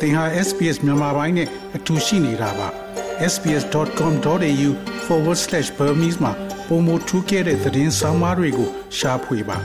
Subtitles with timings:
[0.00, 2.68] သင်ဟာ SPS မြန်မာပိုင်းနဲ့အတူရှိနေတာပါ
[3.32, 6.32] sbs.com.au/burmese မှာ
[6.68, 9.58] ပုံမထူးခဲ့တဲ့သတင်းစာမားတွေကိုရှားဖွေပါ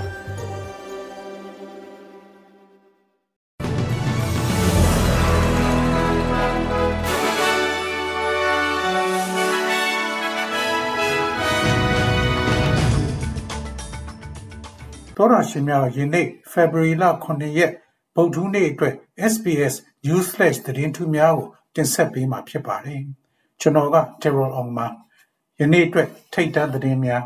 [15.18, 17.72] တော်ရရှိများယနေ့ February လ9ရက်
[18.16, 18.96] ဗုဒ္ဓဟူးနေ့အတွက်
[19.34, 23.02] SBS Newsflash သတင်းထူးများကိုတင်ဆက်ပေးမှာဖြစ်ပါတယ်။
[23.60, 24.88] ကျွန်တော်က Terrell Ong ပါ။
[25.60, 27.24] ယနေ့အတွက်ထိတ်တန့်သတင်းများ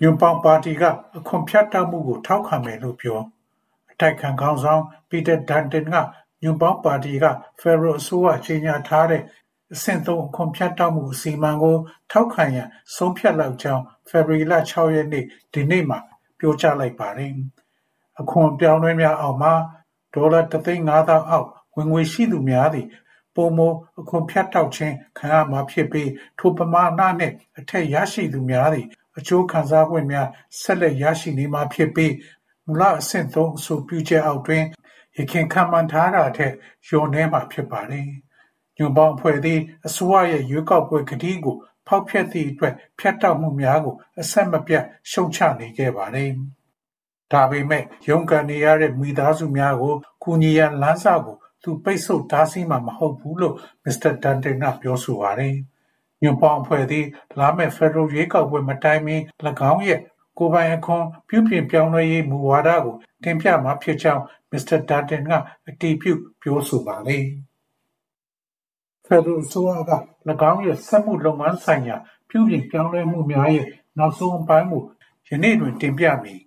[0.00, 0.82] ညွန်ပေါင်ပါတီက
[1.18, 3.20] အခွန်ဖြတ်တောက်မှုကိုထောက်ခံမယ်လို့ပြော
[3.92, 5.96] အတိုက်ခံခေါင်းဆောင်ပီတာဒန်တန်က
[6.42, 7.24] ညွန်ပေါင်ပါတီက
[7.60, 9.22] Federal အစိုးရကြီးညာထားတဲ့
[9.74, 11.76] အဆင့်သုံးအခွန်ဖြတ်တောက်မှုအစီအမံကို
[12.10, 15.98] ထောက်ခံရန်ဆုံးဖြတ်လောက်ကြောင်း February လ6ရက်နေ့ဒီနေ့မှာ
[16.38, 17.34] ပြောကြားလိုက်ပါတယ်။
[18.20, 19.52] အခွန်အပြောင်းအလဲများအောက်မှာ
[20.14, 22.86] ဒေါ်လာတစ်သိန်းငါးသောင်းအောက်ဝင်ငွေရှိသူများသည်
[23.34, 28.86] ပိုမိုအခွန်ဖြတ်တောက်ခြင်းခံရမှာဖြစ်ပြီးထိုပမာဏနှင့်အထက်ရရှိသူများသည်
[29.18, 30.28] အကျိုးခံစား권များ
[30.60, 32.12] ဆက်လက်ရရှိနေမှာဖြစ်ပြီး
[32.66, 34.64] မူလအဆင့်သုံးအဆိုပြုချက်အောက်တွင်
[35.16, 36.52] ယခင်ခန့်မှန်းထားတာထက်
[36.86, 38.08] လျော့နည်းမှာဖြစ်ပါတယ်။
[38.76, 41.56] ညွန့်ပေါင်းအဖွဲ့သည်အစိုးရရဲ့ရွေးကောက်ပွဲကတိကို
[41.86, 46.30] ဖောက်ဖျက်သည့်အတွက်ဖြတ်တောက်မှုများကိုအဆက်မပြတ်ရှုံချနေခဲ့ပါတယ်။
[47.34, 53.54] ဒါပေမဲ့ရုန်းကန်နေရတဲ့မိသားစုများကိုကူညီရန်လမ်းစကိုသူပိတ်ဆို့တားဆီးမှာမဟုတ်ဘူးလို့
[53.84, 55.54] မစ္စတာဒန်တင်ကပြောဆိုပါတယ်။
[56.22, 57.06] ညွန့်ပေါင်းအဖွဲ့သည်
[57.38, 59.16] လာမယ့်ဖက်ဒရယ်ရွေးကောက်ပွဲမတိုင်မီ၎
[59.72, 60.00] င်းရဲ့
[60.38, 65.30] ကိုပိုင်အခွန်ပြုပြင်ပြောင်းလဲရေးမူဝါဒကိုတင်ပြမှာဖြစ်ကြောင်းမစ္စတာဒန်တင်က
[65.68, 66.12] အတည်ပြု
[66.42, 67.24] ပြောဆိုပါတယ်။
[69.06, 69.92] ဖက်ဒရယ်ဆိုအက၎
[70.50, 71.96] င်းရဲ့စက်မှုလုပ်ငန်းဆိုင်ရာ
[72.28, 73.66] ပြုပြင်ပြောင်းလဲမှုများရဲ့
[73.98, 74.82] နောက်ဆုံးအပိုင်းကို
[75.28, 76.40] ယနေ့တွင်တင်ပြမည်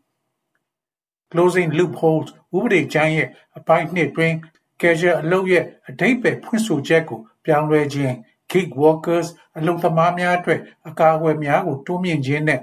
[1.31, 4.33] Closing Loopholes ဥပဒေကြမ်းရဲ့အပိုင်းနှစ်တွင်
[4.81, 8.13] Casual အလုပ်ရဲ့အဓိပ္ပါယ်ဖွင့်ဆိုချက်ကိုပြောင်းလဲခြင်း
[8.51, 9.27] Gig Workers
[9.57, 12.59] အလုပ်သမားများအတွက်အကာအကွယ်များကိုတိုးမြှင့်ခြင်းနဲ့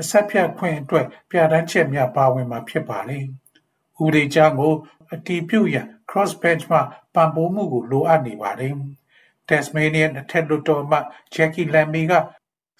[0.00, 3.24] အဆက်ဖြတ်ခွင့်အတွက်ပြဋ္ဌာန်းချက်များပါဝင်မှာဖြစ်ပါတယ်။
[4.02, 4.74] ဥပဒေကြမ်းကို
[5.12, 6.78] အတည်ပြုရန် Crossbench မှ
[7.14, 8.74] ပံ့ပိုးမှုကိုလိုအပ်နေပါတယ်။
[9.48, 12.12] Tasmanian အထက်လွှတ်တော်အမတ် Jackie Lambie က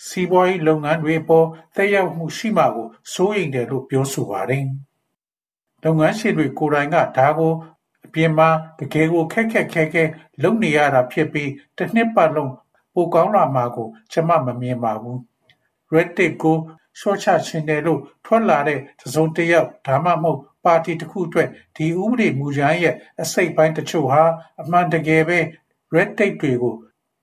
[0.07, 4.65] စီးပွားရေးလုပ်ငန်းတွေအပေါ်သက်ရောက်မှုရှိမှာကိုစိုးရိမ်တယ်လို့ပြောဆိုပါတယ်။
[5.85, 7.53] လုပ်ငန်းရှင်တွေကိုယ်တိုင်ကဒါကို
[8.07, 8.49] အပြင်မှာ
[8.79, 10.05] တကယ်ကိုခက်ခက်ခဲခဲ
[10.43, 12.53] လုပ်နေရတာဖြစ်ပြီးတစ်နှစ်ပတ်လုံး
[12.95, 15.19] ပိုကောင်းလာမှာကိုကျွန်မမမြင်ပါဘူး။
[15.95, 16.57] Red Tape ကို
[16.99, 24.23] လျှော့ချခြင်းတယ်လို့ထွက်လာတဲ့တစုံတစ်ယောက်ဒါမှမဟုတ်ပါတီတစ်ခုအတွက်ဒီဥပဒေမူကြမ်းရဲ့အစိတ်ပိုင်းတချို့ဟာ
[24.61, 25.39] အမှန်တကယ်ပဲ
[25.95, 26.75] Red Tape တွေကို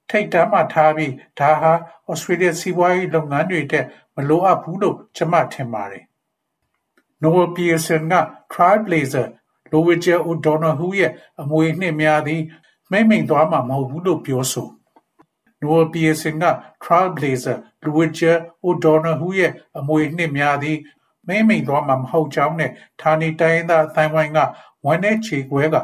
[0.09, 1.71] ထိတ်တမ်းမှထားပြီးဒါဟာ
[2.11, 6.03] Australia စီးပွားရေးလုပ်ငန်းတွေတက်မလိုအပ်ဘူးလို့ကျွန်မထင်ပါတယ်
[7.21, 8.15] Noel Pearson က
[8.53, 9.27] Trailblazer
[9.71, 12.41] Louisa O'Donoghue ရဲ့အမွေအနှစ်များသည်
[12.91, 14.67] မှိတ်မှိန်သွားမှာမဟုတ်ဘူးလို့ပြောဆို
[15.61, 16.45] Noel Pearson က
[16.83, 18.33] Trailblazer Louisa
[18.65, 20.77] O'Donoghue ရဲ့အမွေအနှစ်များသည်
[21.27, 22.71] မှိတ်မှိန်သွားမှာမဟုတ်ကြောင်းနဲ့
[23.01, 24.39] ဌာနေတိုင်းရင်းသားအသိုင်းအဝိုင်းက
[24.85, 25.81] ဝမ်းနည်းကြေကွဲကာ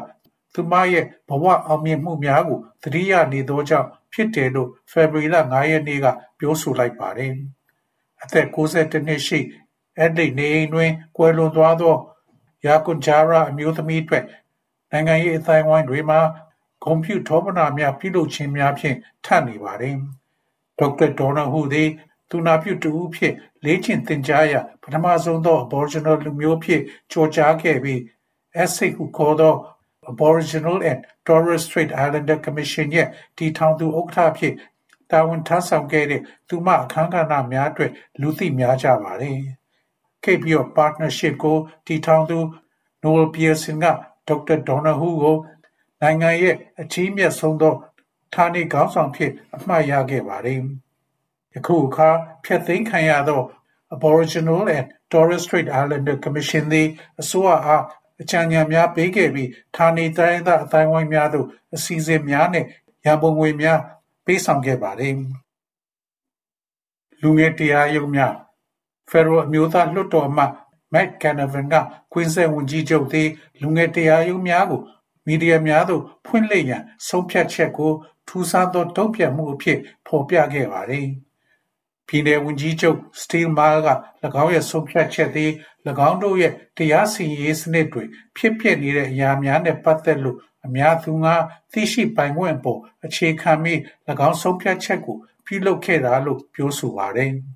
[0.54, 6.06] သူမရဲ့ဘဝအောင်မြင်မှုများကိုသတိရနေသောကြောင့်ဖြစ်တယ်လို့ဖေဖော်ဝါရီလ၅ရက်နေ့က
[6.38, 7.32] ပြောဆိုလိုက်ပါတယ်။
[8.22, 9.38] အသက်၉၁နှစ်ရှိ
[10.04, 11.96] Adelaide နေအိမ်တွင်ကွယ်လွန်သွားသော
[12.64, 14.24] ယာကွန်ဂျာရာအမျိုးသမီးအတွက်
[14.90, 16.20] နိုင်ငံရေးအသိုင်းအဝိုင်းတွေမှာ
[16.84, 19.96] ဂုဏ်ပြုထောပနာများပြုလုပ်ခြင်းများဖြင့်ထပ်နေပါတယ်။
[20.78, 21.90] ဒေါက်တာဒေါ်နယ်ဟူသည်
[22.30, 28.00] သူနာပြုတဦးဖြင့်လေ့ကျင့်သင်ကြားရာပထမဆုံးသော Aboriginal လူမျိုးဖြင့်ကြော်ကြားခဲ့ပြီး
[28.62, 29.54] ASIC ဟုခေါ်သော
[30.10, 33.08] Aboriginal and Torres Strait Islander Commission ရဲ့
[33.38, 34.54] တည်ထောင်သူဥက္ကဋ္ဌဖြစ်
[35.10, 39.40] တာဝန်ထမ်းဆောင်ခဲ့တဲ့သူမအခမ်းကဏ္ဍများအတွက်လူသိများကြပါတယ်။
[40.26, 41.56] Cape York Partnership ကို
[41.86, 42.38] တည်ထောင်သူ
[43.02, 43.86] Noel Pearson က
[44.28, 45.36] ဒေါက်တာဒေါ်နယ်ဟူးကို
[46.02, 47.74] နိုင်ငံရဲ့အကြီးမြတ်ဆုံးသော
[48.34, 50.60] ဌာနေခေါင်းဆောင်ဖြစ်အမှတ်ရခဲ့ပါတယ်။
[51.54, 52.08] ယခုအခါ
[52.44, 53.42] ဖျက်သိမ်းခံရသော
[53.94, 56.88] Aboriginal and Torres Strait Islander Commission သည်
[57.20, 57.84] အစိုးရအား
[58.20, 62.64] အကြံဉာဏ်များပေးခဲ့ပြီးဌာနေတိုင်းသားအတိုင်းဝိုင်းများသို့အစီအစဉ်များနဲ့
[63.04, 63.78] ရန်ပုံငွေများ
[64.26, 65.14] ပေးဆောင်ခဲ့ပါတယ်။
[67.20, 68.34] လူငယ်တရားရုံးများ
[69.10, 70.52] ဖက်ဒရယ်အမျိုးသားလွှတ်တော်အမတ်
[70.92, 71.74] Matt Canavan က
[72.12, 73.28] Queensland ဝန်ကြီးချုပ်သည်
[73.60, 74.80] လူငယ်တရားရုံးများကို
[75.26, 77.92] မီဒီယာများသို့ဖွင့်လှစ်ရန်ဆုံးဖြတ်ချက်ကို
[78.28, 81.08] ထူးဆန်းသောတုံ့ပြန်မှုအဖြစ်ဖော်ပြခဲ့ပါသည်။
[82.08, 83.90] ပြည်နယ်ဝန်ကြီးချုပ် Steve Maher က၎
[84.42, 85.50] င်းရဲ့ဆုံးဖြတ်ချက်သည်၎
[86.08, 88.04] င်းတို့ရဲ့တရားစီရင်ရေးစနစ်တွေ
[88.36, 91.34] ဖြစ်ပျက်နေတဲ့အရာများနဲ့ပတ်သက်လို့အများသူငါ
[91.72, 93.78] သိရှိပိုင်ခွင့်အပေါ်အခြေခံပြီး၎
[94.28, 95.16] င်းဆုံးဖြတ်ချက်ကို
[95.46, 97.32] ပြုလုပ်ခဲ့တာလို့ပြောဆိုပါတယ်။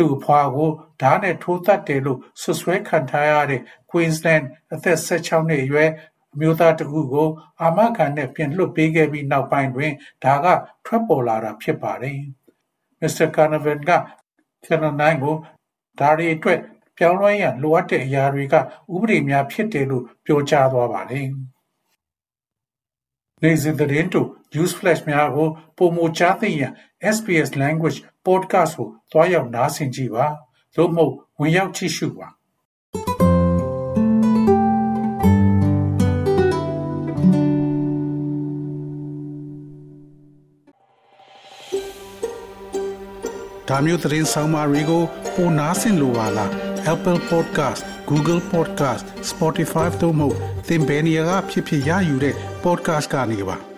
[0.00, 0.70] သူ့အဖွားကို
[1.02, 4.44] ဓားနဲ့ထိုးသတ်တယ်လို့စွပ်စွဲခံထားရတဲ့ Queensland
[4.74, 5.90] အသက်16နှစ်အရွယ်
[6.34, 7.28] အမျိုးသားတခုကို
[7.60, 9.92] အာမခံနဲ့ပြန်လွှတ်ပေးခဲ့ပြီးနောက်ပိုင်းတွင်
[10.24, 10.46] ဒါက
[10.86, 12.18] ထွက်ပေါ်လာတာဖြစ်ပါတယ်။
[13.00, 13.28] Mr.
[13.36, 13.90] Canavan က
[14.64, 15.34] Channel 9ကို
[16.00, 16.60] ဒါတွေအတွက်
[16.96, 18.60] ပြောင်းလဲရန်လိုအပ်တဲ့အရာတွေကဥ
[19.02, 21.26] ပဒေများဖြစ်တယ်လို့ပြောကြားသွားပါတယ်။
[23.42, 24.20] နေစဉ်သတင်းတူ
[24.54, 26.72] News Flash များကိုပုံမကြားသိရန်
[27.14, 30.26] SPS Language Podcast ကိုတွားရောက်နားဆင်ကြည့်ပါ
[30.74, 32.28] သို့မဟုတ်ဝင်ရောက်ကြည့်ရှုပါ
[43.68, 45.02] ဒါမျိုးသတင်းဆောင်မာတွေကို
[45.34, 46.50] ပိုနားဆင်လိုပါလား
[46.92, 47.80] Apple Podcast
[48.10, 50.28] Google Podcast Spotify တို့မှာ
[50.68, 52.34] သင်ပင်ရာဖြစ်ဖြစ်ရယူတဲ့
[52.64, 53.69] podcast ကနေပါ